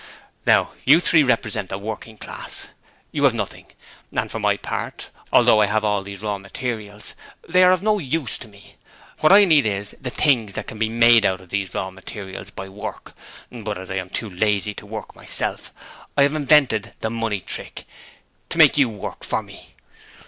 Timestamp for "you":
0.83-0.99, 3.11-3.23, 18.79-18.89